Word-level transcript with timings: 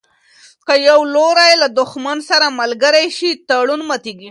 که 0.67 0.73
یو 0.89 1.01
لوری 1.15 1.53
له 1.61 1.67
دښمن 1.79 2.17
سره 2.29 2.47
ملګری 2.59 3.07
شي 3.17 3.29
تړون 3.47 3.81
ماتیږي. 3.89 4.19